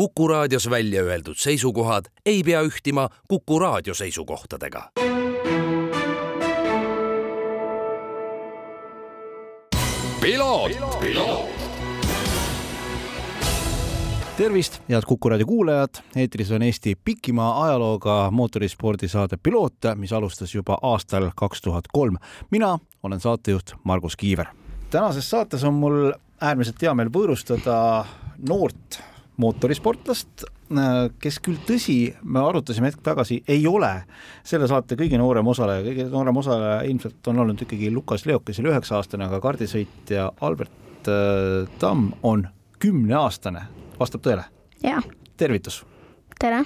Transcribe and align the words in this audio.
Kuku 0.00 0.28
raadios 0.28 0.70
välja 0.70 1.02
öeldud 1.02 1.36
seisukohad 1.36 2.04
ei 2.26 2.42
pea 2.42 2.62
ühtima 2.62 3.08
Kuku 3.28 3.58
raadio 3.58 3.94
seisukohtadega. 3.94 4.90
tervist, 14.36 14.80
head 14.88 15.02
Kuku 15.06 15.28
raadio 15.28 15.46
kuulajad, 15.46 15.88
eetris 16.16 16.50
on 16.50 16.62
Eesti 16.62 16.96
pikima 17.04 17.64
ajalooga 17.64 18.30
mootorispordisaade 18.30 19.36
Piloot, 19.42 19.74
mis 19.94 20.12
alustas 20.12 20.54
juba 20.54 20.78
aastal 20.82 21.30
kaks 21.36 21.62
tuhat 21.62 21.84
kolm. 21.92 22.16
mina 22.50 22.78
olen 23.02 23.20
saatejuht 23.20 23.72
Margus 23.84 24.16
Kiiver. 24.16 24.46
tänases 24.90 25.30
saates 25.30 25.64
on 25.64 25.74
mul 25.74 26.12
äärmiselt 26.40 26.82
hea 26.82 26.94
meel 26.94 27.08
võõrustada 27.08 28.04
noort 28.48 29.09
mootorisportlast, 29.40 30.44
kes 31.22 31.38
küll 31.42 31.58
tõsi, 31.66 31.96
me 32.22 32.42
arutasime 32.44 32.90
hetk 32.90 33.02
tagasi, 33.04 33.40
ei 33.50 33.64
ole 33.68 33.90
selle 34.46 34.68
saate 34.70 34.98
kõige 35.00 35.18
noorem 35.20 35.48
osaleja, 35.50 35.84
kõige 35.86 36.06
noorem 36.12 36.40
osaleja 36.42 36.80
ilmselt 36.90 37.30
on 37.32 37.42
olnud 37.44 37.64
ikkagi 37.64 37.90
Lukas 37.94 38.26
Leok, 38.28 38.46
kes 38.48 38.60
oli 38.62 38.72
üheksa-aastane, 38.72 39.26
aga 39.26 39.40
kaardisõitja 39.42 40.30
Albert 40.46 41.10
äh, 41.10 41.70
Tamm 41.82 42.12
on 42.22 42.46
kümneaastane 42.80 43.66
vastab 44.00 44.24
tõele? 44.26 44.46
jaa. 44.84 45.02
tervitus! 45.40 45.82
tere! 46.38 46.62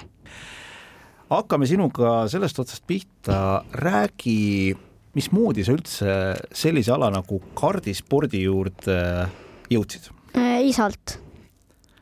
hakkame 1.29 1.67
sinuga 1.69 2.25
sellest 2.31 2.59
otsast 2.61 2.85
pihta, 2.87 3.63
räägi, 3.81 4.75
mismoodi 5.17 5.65
sa 5.65 5.75
üldse 5.75 6.15
sellise 6.55 6.93
ala 6.95 7.09
nagu 7.13 7.41
kardispordi 7.57 8.45
juurde 8.45 8.99
jõudsid? 9.71 10.11
Äh, 10.37 10.59
isalt. 10.69 11.19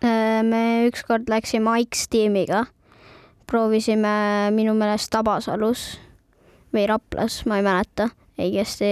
Äh, 0.03 0.41
me 0.43 0.87
ükskord 0.89 1.29
läksime 1.31 1.77
Ike's 1.79 2.09
tiimiga, 2.11 2.65
proovisime 3.47 4.51
minu 4.51 4.73
meelest 4.75 5.11
Tabasalus 5.13 5.85
või 6.75 6.87
Raplas, 6.89 7.43
ma 7.47 7.61
ei 7.61 7.63
mäleta 7.63 8.09
õigesti, 8.41 8.89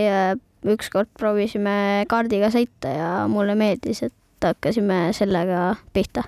ükskord 0.71 1.09
proovisime 1.17 2.05
kaardiga 2.09 2.51
sõita 2.53 2.93
ja 2.93 3.09
mulle 3.27 3.57
meeldis, 3.59 4.03
et 4.07 4.45
hakkasime 4.45 5.09
sellega 5.17 5.73
pihta. 5.93 6.23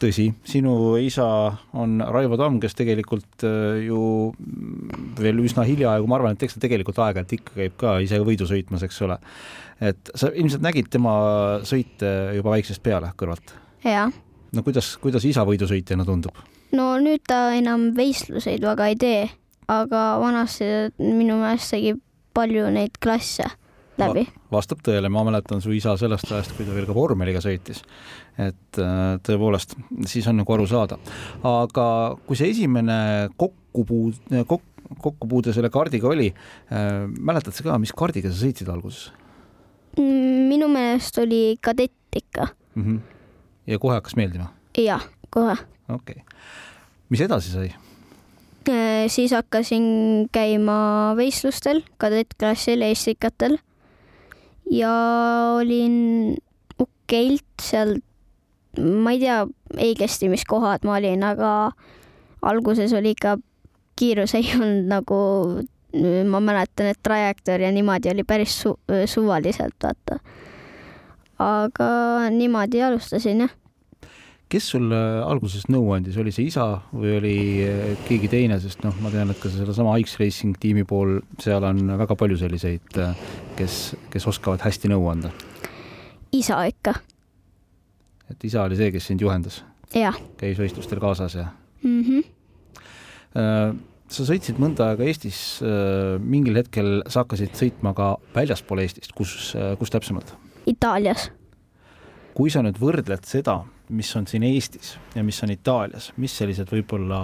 tõsi, 0.00 0.30
sinu 0.48 0.96
isa 0.96 1.24
on 1.76 2.00
Raivo 2.00 2.36
Tamm, 2.40 2.60
kes 2.60 2.76
tegelikult 2.76 3.44
äh, 3.44 3.80
ju 3.84 4.32
veel 5.20 5.42
üsna 5.44 5.64
hiljaaegu, 5.68 6.08
ma 6.08 6.16
arvan, 6.16 6.36
et 6.36 6.44
eks 6.44 6.56
ta 6.56 6.62
tegelikult 6.64 7.00
aeg-ajalt 7.04 7.34
ikka 7.36 7.56
käib 7.56 7.80
ka 7.80 7.98
ise 8.00 8.20
võidu 8.24 8.48
sõitmas, 8.48 8.84
eks 8.84 9.02
ole. 9.08 9.18
et 9.80 10.12
sa 10.14 10.32
ilmselt 10.32 10.64
nägid 10.64 10.88
tema 10.92 11.16
sõite 11.64 12.12
juba 12.36 12.56
väiksest 12.56 12.84
peale 12.84 13.12
kõrvalt? 13.16 13.56
Jaa. 13.84 14.10
no 14.52 14.62
kuidas, 14.66 14.96
kuidas 15.02 15.24
isa 15.24 15.44
võidusõitjana 15.48 16.06
tundub? 16.08 16.36
no 16.76 16.92
nüüd 17.02 17.24
ta 17.26 17.50
enam 17.56 17.90
veistluseid 17.96 18.64
väga 18.64 18.90
ei 18.92 18.96
tee, 19.00 19.24
aga 19.68 20.04
vanasti 20.22 20.68
minu 20.98 21.40
meelest 21.40 21.76
tegi 21.76 21.94
palju 22.36 22.70
neid 22.74 22.98
klasse 23.02 23.48
läbi 24.00 24.24
Va. 24.24 24.40
vastab 24.58 24.82
tõele, 24.86 25.10
ma 25.12 25.22
mäletan 25.26 25.62
su 25.62 25.72
isa 25.76 25.94
sellest 26.00 26.30
ajast, 26.30 26.54
kui 26.56 26.66
ta 26.66 26.74
veel 26.76 26.88
ka 26.88 26.96
vormeliga 26.96 27.42
sõitis. 27.44 27.82
et 28.38 28.80
äh, 28.80 29.18
tõepoolest, 29.26 29.76
siis 30.08 30.26
on 30.30 30.40
nagu 30.40 30.54
aru 30.54 30.66
saada. 30.70 30.98
aga 31.42 31.86
kui 32.26 32.38
see 32.38 32.50
esimene 32.54 33.30
kokkupuude, 33.36 34.44
kok-, 34.48 34.66
kokkupuude 34.98 35.54
selle 35.56 35.70
kaardiga 35.70 36.08
oli, 36.08 36.30
äh, 36.72 37.06
mäletad 37.18 37.56
sa 37.56 37.66
ka, 37.66 37.78
mis 37.78 37.94
kaardiga 37.96 38.30
sa 38.30 38.44
sõitsid 38.44 38.70
alguses? 38.72 39.10
Mm, 39.98 40.46
minu 40.50 40.70
meelest 40.70 41.18
oli 41.18 41.58
kadett 41.60 42.16
ikka 42.16 42.46
mm. 42.74 42.82
-hmm. 42.84 42.98
Ja 43.70 43.78
kohe 43.78 43.94
hakkas 43.98 44.16
meeldima? 44.18 44.50
jah, 44.78 45.04
kohe. 45.30 45.54
okei 45.88 46.20
okay., 46.22 46.24
mis 47.10 47.22
edasi 47.22 47.54
sai? 47.54 47.70
Äh, 48.68 49.06
siis 49.08 49.32
hakkasin 49.34 50.28
käima 50.32 51.14
veistlustel, 51.16 51.82
kadettklassil, 51.98 52.82
eestikatel 52.86 53.58
ja 54.70 54.92
olin 55.56 56.36
okeilt 56.78 57.62
seal, 57.62 57.96
ma 58.78 59.14
ei 59.14 59.22
tea 59.22 59.42
õigesti, 59.74 60.30
mis 60.30 60.44
kohad 60.48 60.86
ma 60.86 60.98
olin, 60.98 61.24
aga 61.26 61.52
alguses 62.46 62.92
oli 62.96 63.14
ikka, 63.16 63.38
kiirus 63.98 64.36
ei 64.38 64.50
olnud 64.58 64.90
nagu, 64.90 65.20
ma 66.30 66.42
mäletan, 66.44 66.92
et 66.92 67.00
trajektoor 67.02 67.66
ja 67.66 67.72
niimoodi 67.74 68.12
oli 68.12 68.26
päris 68.28 68.60
su 68.62 68.76
suvaliselt, 69.10 69.78
vaata. 69.82 70.20
aga 71.40 71.88
niimoodi 72.36 72.84
alustasin, 72.84 73.46
jah 73.46 73.56
kes 74.50 74.66
sulle 74.72 74.98
alguses 75.22 75.68
nõu 75.70 75.92
andis, 75.94 76.16
oli 76.18 76.32
see 76.34 76.48
isa 76.50 76.64
või 76.90 77.12
oli 77.20 77.36
keegi 78.08 78.30
teine, 78.32 78.58
sest 78.62 78.82
noh, 78.82 78.96
ma 79.02 79.12
tean, 79.12 79.30
et 79.30 79.38
ka 79.38 79.50
sellesama 79.52 79.94
X 80.02 80.18
Racing 80.20 80.58
tiimi 80.60 80.82
pool, 80.88 81.20
seal 81.42 81.64
on 81.66 81.84
väga 82.00 82.16
palju 82.18 82.40
selliseid, 82.40 82.98
kes, 83.58 83.78
kes 84.10 84.28
oskavad 84.30 84.64
hästi 84.66 84.90
nõu 84.90 85.06
anda. 85.12 85.30
isa 86.34 86.58
ikka. 86.66 86.94
et 88.30 88.44
isa 88.50 88.66
oli 88.66 88.78
see, 88.80 88.90
kes 88.90 89.06
sind 89.12 89.22
juhendas? 89.22 89.62
käis 89.90 90.58
võistlustel 90.58 91.00
kaasas 91.02 91.34
ja 91.34 91.48
mm? 91.82 92.02
-hmm. 92.04 93.80
sa 94.10 94.26
sõitsid 94.26 94.58
mõnda 94.58 94.90
aega 94.90 95.06
Eestis, 95.06 95.60
mingil 96.18 96.58
hetkel 96.58 97.02
sa 97.06 97.22
hakkasid 97.22 97.54
sõitma 97.54 97.94
ka 97.94 98.16
väljaspool 98.34 98.82
Eestist, 98.82 99.12
kus, 99.14 99.54
kus 99.78 99.90
täpsemalt? 99.90 100.34
Itaalias. 100.66 101.30
kui 102.34 102.50
sa 102.50 102.62
nüüd 102.62 102.78
võrdled 102.78 103.26
seda, 103.26 103.62
mis 103.90 104.10
on 104.16 104.26
siin 104.26 104.42
Eestis 104.46 104.96
ja 105.14 105.24
mis 105.26 105.42
on 105.42 105.50
Itaalias, 105.50 106.12
mis 106.16 106.36
sellised 106.38 106.70
võib-olla 106.72 107.20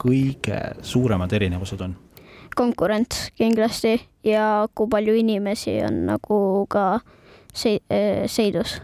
kõige 0.00 0.60
suuremad 0.82 1.32
erinevused 1.32 1.80
on? 1.84 1.96
konkurents 2.56 3.28
kindlasti 3.38 3.94
ja 4.26 4.66
kui 4.74 4.88
palju 4.90 5.14
inimesi 5.14 5.76
on 5.86 6.04
nagu 6.08 6.40
ka 6.70 7.00
see, 7.54 7.78
äh, 7.90 8.26
sõidus. 8.30 8.80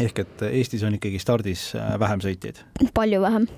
ehk 0.00 0.22
et 0.24 0.46
Eestis 0.50 0.82
on 0.86 0.94
ikkagi 0.98 1.18
stardis 1.18 1.72
äh, 1.76 1.98
vähem 2.00 2.22
sõitjaid? 2.24 2.62
palju 2.94 3.20
vähem. 3.22 3.48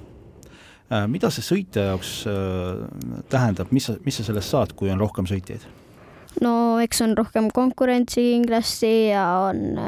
Äh, 0.93 1.06
mida 1.09 1.31
see 1.31 1.44
sõitja 1.44 1.88
jaoks 1.91 2.16
tähendab, 3.33 3.72
mis 3.72 3.91
sa, 3.91 3.97
mis 4.04 4.21
sa 4.21 4.27
sellest 4.27 4.53
saad, 4.53 4.77
kui 4.77 4.93
on 4.93 5.00
rohkem 5.00 5.28
sõitjaid? 5.28 5.66
no 6.43 6.81
eks 6.83 7.04
on 7.04 7.16
rohkem 7.19 7.50
konkurentsi 7.54 8.31
kindlasti 8.33 8.94
ja 9.12 9.27
on 9.50 9.78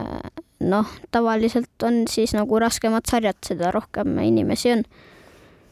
noh, 0.65 0.89
tavaliselt 1.13 1.85
on 1.85 2.05
siis 2.11 2.33
nagu 2.37 2.61
raskemad 2.61 3.09
sarjad, 3.09 3.39
seda 3.45 3.71
rohkem 3.75 4.17
inimesi 4.25 4.73
on. 4.73 4.85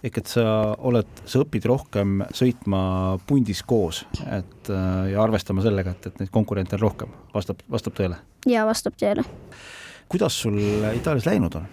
ehk 0.05 0.19
et 0.21 0.29
sa 0.29 0.45
oled, 0.85 1.09
sa 1.25 1.41
õpid 1.41 1.65
rohkem 1.69 2.19
sõitma 2.37 2.81
pundis 3.27 3.63
koos, 3.65 4.03
et 4.29 4.69
äh, 4.69 5.15
ja 5.15 5.23
arvestama 5.25 5.65
sellega, 5.65 5.95
et, 5.97 6.11
et 6.11 6.21
neid 6.21 6.33
konkurente 6.35 6.77
on 6.77 6.85
rohkem, 6.85 7.17
vastab, 7.35 7.65
vastab 7.73 7.97
tõele? 7.97 8.21
jaa, 8.49 8.67
vastab 8.69 8.99
tõele. 9.01 9.25
kuidas 10.13 10.37
sul 10.45 10.61
Itaalias 10.93 11.29
läinud 11.29 11.57
on? 11.61 11.69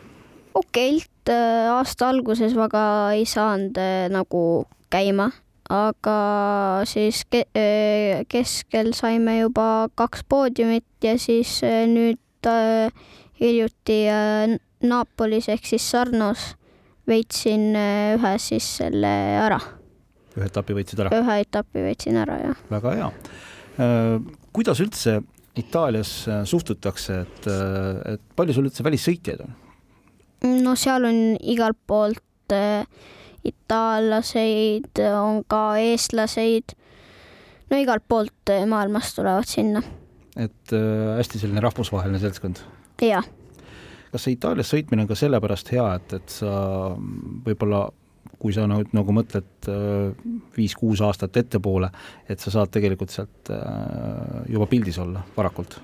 okeilt, 0.56 1.28
äh, 1.28 1.68
aasta 1.76 2.10
alguses 2.14 2.56
väga 2.56 2.84
ei 3.18 3.28
saanud 3.28 3.76
äh, 3.82 4.08
nagu 4.14 4.66
käima, 4.92 5.32
aga 5.72 6.18
siis 6.88 7.26
ke 7.32 7.46
keskel 8.32 8.96
saime 8.96 9.38
juba 9.42 9.88
kaks 9.96 10.24
poodiumit 10.28 10.88
ja 11.04 11.20
siis 11.20 11.60
nüüd 11.64 12.20
hiljuti 13.42 14.00
äh, 14.10 14.56
Naapolis 14.88 15.50
ehk 15.52 15.68
siis 15.68 15.86
Sarnos 15.92 16.52
võitsin 17.10 17.72
äh, 17.78 18.16
ühe 18.18 18.34
siis 18.42 18.68
selle 18.82 19.12
ära. 19.42 19.60
ühe 20.38 20.48
etapi 20.48 20.78
võitsid 20.78 21.04
ära? 21.04 21.14
ühe 21.18 21.38
etapi 21.44 21.86
võitsin 21.90 22.20
ära, 22.22 22.40
jah. 22.46 22.66
väga 22.72 22.96
hea. 22.98 23.12
kuidas 24.54 24.82
üldse 24.84 25.22
Itaalias 25.58 26.12
suhtutakse, 26.48 27.16
et, 27.26 27.48
et 28.14 28.22
palju 28.40 28.54
sul 28.56 28.70
üldse 28.70 28.86
välissõitjaid 28.88 29.42
on? 29.44 29.56
no 30.64 30.76
seal 30.80 31.08
on 31.10 31.20
igalt 31.42 31.80
poolt 31.88 32.56
itaallaseid, 33.48 35.02
on 35.18 35.42
ka 35.50 35.64
eestlaseid. 35.82 36.76
no 37.72 37.82
igalt 37.82 38.06
poolt 38.08 38.54
maailmast 38.70 39.18
tulevad 39.18 39.50
sinna 39.50 39.84
et 40.40 40.74
äh, 40.76 41.16
hästi 41.18 41.42
selline 41.42 41.64
rahvusvaheline 41.64 42.20
seltskond. 42.22 42.62
jah. 43.02 43.26
kas 44.12 44.28
see 44.28 44.36
Itaalias 44.36 44.72
sõitmine 44.72 45.06
on 45.06 45.10
ka 45.10 45.18
sellepärast 45.20 45.72
hea, 45.76 45.88
et, 46.00 46.16
et 46.20 46.38
sa 46.40 46.54
võib-olla 47.46 47.88
kui 48.42 48.54
sa 48.56 48.66
nüüd 48.70 48.96
nagu 48.98 49.14
mõtled 49.14 49.70
äh, 49.70 50.34
viis-kuus 50.58 51.04
aastat 51.06 51.38
ettepoole, 51.38 51.92
et 52.30 52.42
sa 52.42 52.54
saad 52.54 52.74
tegelikult 52.74 53.14
sealt 53.14 53.54
äh, 53.54 54.44
juba 54.50 54.70
pildis 54.72 55.00
olla 55.02 55.24
varakult? 55.38 55.80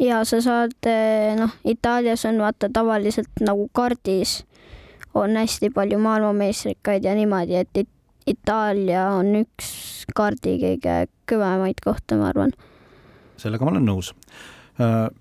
ja 0.00 0.22
sa 0.26 0.40
saad, 0.42 0.78
noh, 1.38 1.52
Itaalias 1.68 2.24
on 2.26 2.40
vaata 2.42 2.70
tavaliselt 2.72 3.44
nagu 3.44 3.68
kardis 3.76 4.40
on 5.14 5.36
hästi 5.36 5.70
palju 5.70 5.98
maailmameistrikaid 6.00 7.04
ja 7.04 7.14
niimoodi, 7.14 7.60
et 7.60 7.88
Itaalia 8.26 9.08
on 9.16 9.34
üks 9.40 10.04
kaardi 10.14 10.54
kõige 10.62 10.96
kõvemaid 11.26 11.80
kohti, 11.82 12.16
ma 12.20 12.28
arvan 12.30 12.52
sellega 13.42 13.66
ma 13.66 13.74
olen 13.74 13.88
nõus. 13.88 14.12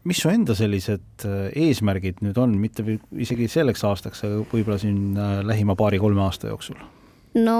mis 0.07 0.21
su 0.21 0.29
enda 0.31 0.55
sellised 0.55 1.25
eesmärgid 1.59 2.21
nüüd 2.23 2.37
on, 2.39 2.53
mitte 2.55 2.85
isegi 3.19 3.49
selleks 3.51 3.83
aastaks, 3.83 4.23
aga 4.23 4.45
võib-olla 4.47 4.77
siin 4.79 5.17
lähima 5.43 5.75
paari-kolme 5.75 6.23
aasta 6.23 6.47
jooksul? 6.53 6.79
no 7.35 7.57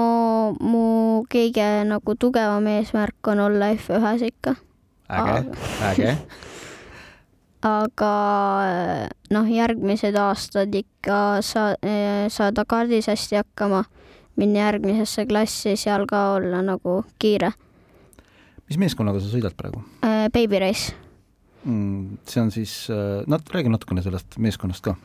mu 0.60 0.86
kõige 1.32 1.68
nagu 1.88 2.16
tugevam 2.16 2.66
eesmärk 2.72 3.32
on 3.34 3.44
olla 3.44 3.74
F1-s 3.76 4.24
ikka. 4.30 4.56
äge, 5.12 5.44
äge 5.90 6.16
aga 7.62 8.12
noh, 9.30 9.50
järgmised 9.50 10.16
aastad 10.18 10.74
ikka 10.74 11.40
sa-, 11.46 11.76
saada 12.32 12.64
kaardis 12.68 13.08
hästi 13.10 13.38
hakkama, 13.38 13.84
minna 14.36 14.66
järgmisesse 14.66 15.26
klassi, 15.30 15.76
seal 15.78 16.06
ka 16.10 16.32
olla 16.36 16.62
nagu 16.66 17.02
kiire. 17.22 17.52
Mis 18.72 18.80
meeskonnaga 18.86 19.20
sa 19.20 19.28
sõidad 19.28 19.56
praegu 19.58 19.82
äh,? 20.00 20.28
Baby 20.32 20.62
Race 20.62 20.94
mm,. 21.64 22.18
see 22.26 22.40
on 22.42 22.50
siis 22.54 22.72
äh,, 22.90 23.22
nat-, 23.30 23.52
räägi 23.52 23.72
natukene 23.72 24.02
sellest 24.04 24.38
meeskonnast 24.38 24.84
ka. 24.84 24.96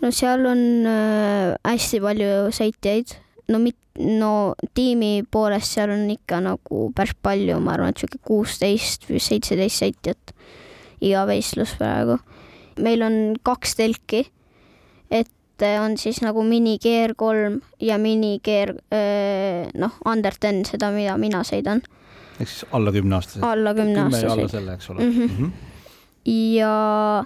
no 0.00 0.12
seal 0.14 0.46
on 0.48 0.62
äh, 0.88 1.56
hästi 1.66 2.00
palju 2.04 2.30
sõitjaid, 2.56 3.16
no 3.50 3.60
mit-, 3.62 4.00
no 4.00 4.54
tiimi 4.76 5.24
poolest 5.30 5.76
seal 5.76 5.92
on 5.94 6.06
ikka 6.12 6.40
nagu 6.44 6.86
päris 6.96 7.16
palju, 7.22 7.58
ma 7.60 7.74
arvan, 7.76 7.92
et 7.92 8.02
sihuke 8.02 8.22
kuusteist 8.26 9.08
või 9.10 9.22
seitseteist 9.24 9.84
sõitjat 9.84 10.34
iga 11.04 11.24
võistlus 11.28 11.74
praegu. 11.80 12.20
meil 12.80 13.02
on 13.04 13.16
kaks 13.44 13.76
telki, 13.76 14.24
et 15.10 15.28
on 15.82 15.96
siis 16.00 16.22
nagu 16.24 16.42
mini 16.46 16.78
Gear 16.80 17.12
kolm 17.18 17.60
ja 17.80 17.98
mini 18.00 18.38
Gear 18.44 18.72
noh, 19.76 19.96
under 20.08 20.36
ten, 20.40 20.62
seda, 20.64 20.88
mida 20.94 21.16
mina 21.20 21.42
sõidan. 21.44 21.82
Ehk 22.40 22.48
siis 22.48 22.64
alla 22.76 22.92
kümneaastased? 22.92 23.44
alla 23.46 23.74
kümneaastased. 23.74 24.30
alla 24.30 24.48
selle, 24.48 24.74
eks 24.78 24.90
ole 24.90 25.04
mm. 25.04 25.10
-hmm. 25.10 25.30
Mm 25.30 25.44
-hmm. 25.44 25.50
ja, 26.58 27.24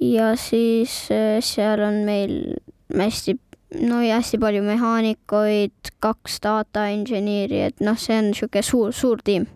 ja 0.00 0.36
siis 0.36 1.08
seal 1.40 1.80
on 1.80 2.04
meil 2.04 2.54
hästi 2.98 3.36
no 3.80 4.00
ja 4.02 4.20
hästi 4.20 4.38
palju 4.38 4.62
mehaanikuid, 4.62 5.92
kaks 6.00 6.40
data 6.42 6.88
engineer'i, 6.88 7.60
et 7.60 7.80
noh, 7.80 7.98
see 7.98 8.18
on 8.18 8.30
niisugune 8.30 8.62
suur, 8.62 8.92
suur 8.92 9.22
tiim 9.24 9.46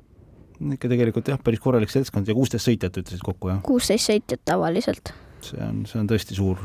ikka 0.74 0.90
tegelikult 0.92 1.28
jah, 1.32 1.40
päris 1.40 1.60
korralik 1.62 1.92
seltskond 1.92 2.28
ja 2.28 2.36
kuusteist 2.36 2.68
sõitjat 2.68 3.00
ütlesid 3.00 3.24
kokku, 3.24 3.48
jah? 3.52 3.60
kuusteist 3.64 4.10
sõitjat 4.10 4.42
tavaliselt. 4.44 5.14
see 5.40 5.62
on, 5.64 5.86
see 5.88 6.00
on 6.02 6.08
tõesti 6.10 6.36
suur, 6.36 6.58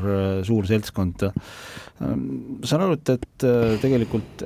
suur 0.44 0.66
seltskond. 0.68 1.22
Ähm, 2.04 2.26
saan 2.64 2.84
aru, 2.84 2.98
et, 2.98 3.08
et 3.08 3.46
äh, 3.48 3.78
tegelikult 3.80 4.44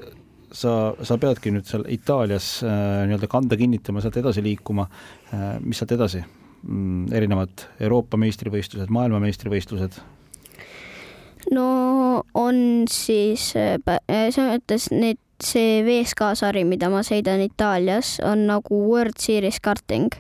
sa, 0.53 0.75
sa 1.03 1.19
peadki 1.21 1.53
nüüd 1.55 1.69
seal 1.69 1.87
Itaalias 1.93 2.61
äh, 2.67 3.07
nii-öelda 3.09 3.31
kanda 3.31 3.59
kinnitama, 3.61 4.03
sealt 4.05 4.21
edasi 4.21 4.45
liikuma. 4.45 4.87
Äh, 5.35 5.59
mis 5.65 5.81
sealt 5.81 5.95
edasi? 5.97 6.23
Mm, 6.67 7.09
erinevad 7.17 7.67
Euroopa 7.81 8.21
meistrivõistlused, 8.21 8.93
maailmameistrivõistlused? 8.93 10.01
no 11.57 11.67
on 12.37 12.85
siis 12.93 13.47
selles 13.57 14.37
mõttes 14.37 14.91
need 14.93 15.19
see 15.41 15.81
VSK 15.87 16.35
sari, 16.37 16.67
mida 16.69 16.91
ma 16.93 17.01
sõidan 17.07 17.41
Itaalias, 17.41 18.19
on 18.25 18.45
nagu 18.51 18.83
World 18.91 19.17
Series 19.23 19.61
karting. 19.65 20.13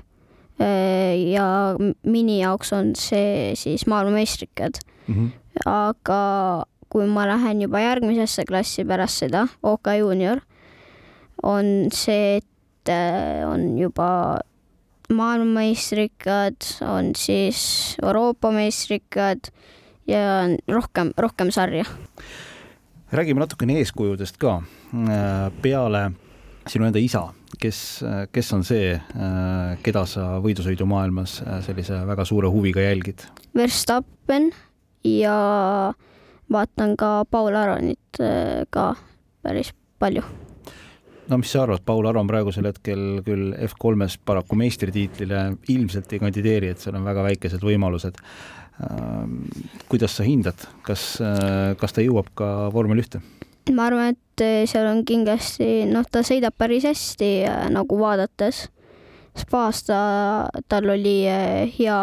Äh, 0.60 1.16
ja 1.32 1.76
mini 2.04 2.40
jaoks 2.42 2.74
on 2.76 2.92
see 2.98 3.54
siis 3.56 3.86
maailmameistrikad 3.88 4.82
mm. 5.06 5.14
-hmm. 5.14 5.30
aga 5.64 6.18
kui 6.90 7.06
ma 7.06 7.26
lähen 7.30 7.62
juba 7.62 7.82
järgmisesse 7.84 8.44
klassi 8.48 8.84
pärast 8.84 9.24
seda, 9.24 9.46
OK 9.62 9.92
juunior, 9.98 10.42
on 11.42 11.88
see, 11.94 12.40
et 12.40 12.92
äh, 12.92 13.46
on 13.48 13.78
juba 13.78 14.40
maailmameistrikad, 15.10 16.60
on 16.86 17.14
siis 17.18 17.96
Euroopa 18.02 18.52
meistrikad 18.54 19.50
ja 20.06 20.22
rohkem, 20.70 21.14
rohkem 21.18 21.50
sarja 21.54 21.86
räägime 23.12 23.42
natukene 23.42 23.78
eeskujudest 23.80 24.38
ka. 24.40 24.60
Äh, 24.94 25.50
peale 25.62 26.10
sinu 26.70 26.86
enda 26.86 27.00
isa, 27.02 27.24
kes, 27.60 28.02
kes 28.32 28.52
on 28.54 28.64
see, 28.66 28.92
äh, 28.94 29.78
keda 29.84 30.04
sa 30.08 30.26
võidusõidumaailmas 30.44 31.40
äh, 31.42 31.58
sellise 31.66 32.02
väga 32.06 32.26
suure 32.28 32.50
huviga 32.52 32.84
jälgid? 32.84 33.26
Verstappen 33.56 34.50
ja 35.06 35.36
vaatan 36.52 36.96
ka 36.98 37.24
Paul 37.30 37.56
Aronit 37.56 38.20
ka 38.70 38.86
päris 39.42 39.72
palju. 39.98 40.22
no 41.28 41.38
mis 41.38 41.52
sa 41.52 41.62
arvad, 41.62 41.84
Paul 41.86 42.06
Aron 42.10 42.26
praegusel 42.26 42.66
hetkel 42.66 43.22
küll 43.26 43.52
F3-s 43.68 44.18
paraku 44.24 44.58
meistritiitlile 44.58 45.44
ilmselt 45.68 46.12
ei 46.12 46.22
kandideeri, 46.22 46.72
et 46.72 46.82
seal 46.82 46.98
on 46.98 47.06
väga 47.06 47.22
väikesed 47.28 47.62
võimalused 47.62 48.18
Ähm, 48.80 49.44
kuidas 49.88 50.16
sa 50.16 50.24
hindad, 50.24 50.56
kas, 50.86 51.18
äh, 51.20 51.76
kas 51.76 51.92
ta 51.92 52.00
jõuab 52.00 52.30
ka 52.38 52.70
vormel 52.72 53.02
ühte? 53.02 53.20
ma 53.76 53.86
arvan, 53.90 54.14
et 54.14 54.42
äh, 54.42 54.64
seal 54.66 54.88
on 54.88 55.02
kindlasti, 55.06 55.84
noh, 55.90 56.06
ta 56.08 56.22
sõidab 56.24 56.56
päris 56.58 56.86
hästi 56.88 57.28
äh, 57.44 57.66
nagu 57.74 57.98
vaadates. 58.00 58.68
Spaas 59.36 59.84
ta, 59.86 60.00
tal 60.68 60.90
oli 60.90 61.22
hea, 61.76 61.98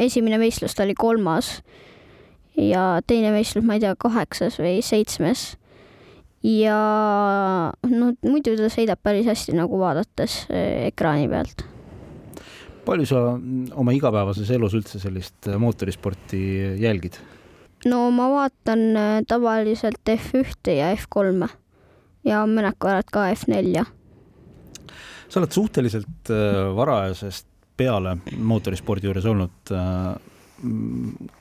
esimene 0.00 0.38
võistlus 0.40 0.72
ta 0.74 0.86
oli 0.86 0.94
kolmas 0.96 1.58
ja 2.56 2.88
teine 3.06 3.32
võistlus, 3.36 3.64
ma 3.64 3.76
ei 3.76 3.84
tea, 3.84 3.94
kaheksas 3.98 4.58
või 4.62 4.80
seitsmes. 4.84 5.54
ja 6.46 6.80
noh, 7.90 8.12
muidu 8.22 8.56
ta 8.58 8.68
sõidab 8.72 9.00
päris 9.02 9.26
hästi 9.26 9.56
nagu 9.56 9.80
vaadates 9.80 10.44
ekraani 10.50 11.30
pealt 11.32 11.66
palju 12.86 13.08
sa 13.08 13.22
oma 13.80 13.94
igapäevases 13.96 14.50
elus 14.54 14.76
üldse 14.78 15.00
sellist 15.02 15.48
äh, 15.50 15.58
mootorisporti 15.60 16.40
jälgid? 16.82 17.18
no 17.90 18.06
ma 18.14 18.28
vaatan 18.32 18.84
äh, 18.96 19.18
tavaliselt 19.28 20.14
F1-e 20.16 20.78
ja 20.78 20.92
F3-e 20.94 21.50
ja 22.26 22.44
mõned 22.50 22.78
korrad 22.82 23.10
ka 23.12 23.28
F4-ja. 23.34 23.84
sa 25.28 25.42
oled 25.42 25.54
suhteliselt 25.54 26.32
varajasest 26.76 27.46
peale 27.76 28.16
mootorispordi 28.38 29.06
juures 29.06 29.26
olnud. 29.28 29.74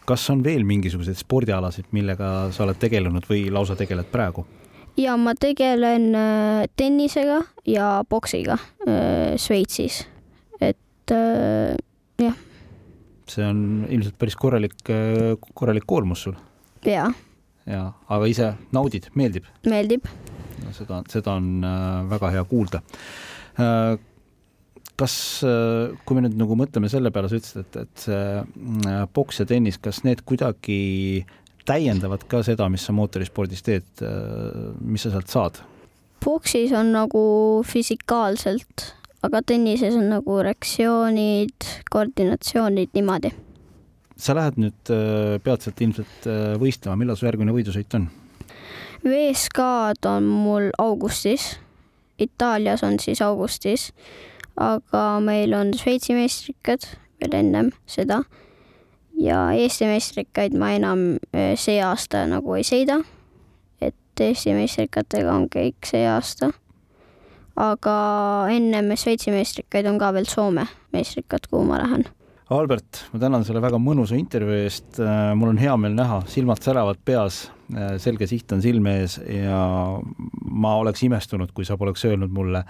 Kas 0.05 0.29
on 0.29 0.43
veel 0.43 0.65
mingisuguseid 0.67 1.17
spordialasid, 1.17 1.87
millega 1.95 2.51
sa 2.51 2.65
oled 2.65 2.79
tegelenud 2.79 3.27
või 3.29 3.47
lausa 3.51 3.77
tegeled 3.79 4.11
praegu? 4.11 4.45
ja 4.97 5.17
ma 5.19 5.33
tegelen 5.39 6.11
tennisega 6.79 7.41
ja 7.67 7.87
poksiga 8.09 8.57
Šveitsis 9.39 10.05
et 11.05 11.11
äh, 11.11 11.75
jah. 12.17 12.35
see 13.29 13.45
on 13.45 13.85
ilmselt 13.89 14.17
päris 14.17 14.35
korralik, 14.35 14.77
äh, 14.89 15.35
korralik 15.53 15.85
koormus 15.87 16.25
sul. 16.25 16.35
jaa. 16.85 17.11
jaa, 17.65 17.87
aga 18.09 18.25
ise 18.29 18.51
naudid, 18.71 19.09
meeldib? 19.15 19.45
meeldib. 19.65 20.07
no 20.63 20.73
seda, 20.73 21.01
seda 21.11 21.37
on 21.37 21.63
äh, 21.63 22.09
väga 22.09 22.33
hea 22.37 22.43
kuulda 22.49 22.81
äh, 23.59 23.97
kas, 24.99 25.15
äh, 25.47 25.95
kui 26.05 26.17
me 26.17 26.25
nüüd 26.25 26.37
nagu 26.39 26.57
mõtleme 26.59 26.89
selle 26.91 27.11
peale, 27.15 27.31
sa 27.31 27.39
ütlesid, 27.39 27.63
et, 27.65 27.79
et 27.85 28.05
see 28.07 28.25
äh, 28.41 29.05
poks 29.13 29.41
ja 29.41 29.47
tennis, 29.49 29.79
kas 29.81 30.03
need 30.07 30.25
kuidagi 30.27 31.25
täiendavad 31.65 32.27
ka 32.29 32.43
seda, 32.45 32.67
mis 32.69 32.85
sa 32.85 32.93
mootorispordis 32.93 33.65
teed, 33.65 34.03
mis 34.85 35.07
sa 35.07 35.15
sealt 35.15 35.31
saad? 35.33 35.63
poksis 36.25 36.71
on 36.73 36.87
nagu 36.93 37.21
füsikaalselt 37.69 38.85
aga 39.25 39.41
tennises 39.45 39.95
on 39.97 40.09
nagu 40.11 40.37
reaktsioonid, 40.45 41.67
koordinatsioonid 41.91 42.93
niimoodi. 42.97 43.31
sa 44.15 44.35
lähed 44.37 44.59
nüüd 44.61 44.91
äh, 44.93 45.35
peatselt 45.43 45.81
ilmselt 45.83 46.27
äh, 46.29 46.53
võistlema, 46.59 46.95
millal 46.99 47.17
su 47.19 47.27
järgmine 47.27 47.51
võidusõit 47.51 47.97
on? 47.97 48.07
VSK-d 49.03 50.07
on 50.07 50.29
mul 50.29 50.69
augustis, 50.79 51.55
Itaalias 52.21 52.85
on 52.87 52.95
siis 53.03 53.19
augustis, 53.21 53.89
aga 54.57 55.05
meil 55.23 55.53
on 55.53 55.73
Šveitsi 55.75 56.15
meistrikad 56.17 56.87
veel 57.21 57.39
ennem 57.39 57.71
seda 57.87 58.23
ja 59.19 59.47
Eesti 59.55 59.87
meistrikaid 59.89 60.55
ma 60.57 60.73
enam 60.75 61.15
äh, 61.31 61.55
see 61.59 61.81
aasta 61.83 62.25
nagu 62.27 62.55
ei 62.55 62.67
sõida. 62.67 63.01
et 63.81 63.95
Eesti 64.19 64.53
meistrikatega 64.55 65.33
on 65.33 65.49
kõik 65.51 65.87
see 65.87 66.05
aasta 66.07 66.51
aga 67.55 67.95
ennem 68.51 68.91
Šveitsi 68.99 69.31
meistrikaid 69.31 69.87
on 69.87 69.99
ka 69.99 70.11
veel 70.15 70.27
Soome 70.29 70.67
meistrikad, 70.93 71.47
kuhu 71.49 71.63
ma 71.67 71.79
lähen. 71.81 72.05
Albert, 72.49 73.07
ma 73.09 73.19
tänan 73.19 73.41
selle 73.41 73.57
väga 73.57 73.79
mõnusa 73.81 74.13
intervjuu 74.19 74.59
eest, 74.67 74.99
äh, 75.01 75.31
mul 75.33 75.49
on 75.55 75.57
hea 75.57 75.73
meel 75.81 75.95
näha, 75.97 76.19
silmad 76.29 76.59
säravad 76.61 76.99
peas, 77.01 77.39
äh, 77.73 77.95
selge 78.01 78.27
siht 78.29 78.53
on 78.53 78.61
silme 78.61 78.99
ees 78.99 79.15
ja 79.17 79.61
ma 80.45 80.75
oleks 80.77 81.01
imestunud, 81.07 81.49
kui 81.57 81.65
sa 81.65 81.73
poleks 81.81 82.05
öelnud 82.05 82.29
mulle, 82.35 82.61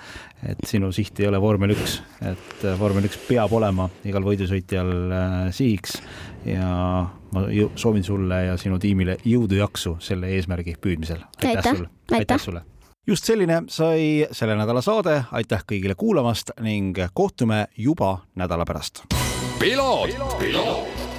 et 0.48 0.63
sinu 0.70 0.94
siht 0.96 1.20
ei 1.20 1.27
ole 1.27 1.41
vormel 1.44 1.75
üks, 1.75 1.98
et 2.24 2.63
äh, 2.63 2.77
vormel 2.79 3.10
üks 3.10 3.20
peab 3.27 3.51
olema 3.60 3.89
igal 4.08 4.24
võidusõitjal 4.24 4.94
sihiks. 5.55 6.00
Ja 6.48 6.70
ma 7.36 7.44
soovin 7.75 8.05
sulle 8.05 8.39
ja 8.46 8.55
sinu 8.62 8.79
tiimile 8.79 9.17
jõudu-jaksu 9.27 9.98
selle 10.00 10.32
eesmärgi 10.38 10.77
püüdmisel. 10.79 11.25
aitäh 11.44 11.67
sulle! 11.74 11.91
aitäh. 12.15 12.39
sulle! 12.39 12.63
just 13.08 13.27
selline 13.27 13.65
sai 13.67 14.24
selle 14.32 14.55
nädala 14.55 14.86
saade, 14.86 15.20
aitäh 15.36 15.67
kõigile 15.67 16.00
kuulamast 16.00 16.55
ning 16.63 17.03
kohtume 17.13 17.65
juba 17.75 18.22
nädala 18.39 18.63
pärast 18.63 19.03
piloot, 19.59 20.09
piloot.. 20.39 21.14